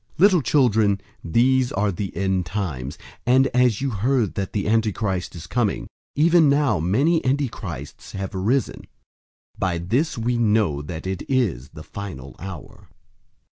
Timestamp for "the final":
11.69-12.35